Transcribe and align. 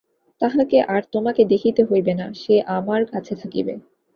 তাহাকে 0.41 0.77
আর 0.87 1.01
তোমাকে 1.13 1.41
দেখিতে 1.51 1.81
হইবে 1.83 2.13
না– 2.15 2.35
সে 2.35 2.55
আমার 2.77 3.01
কাছে 3.11 3.33
থাকিবে! 3.41 3.73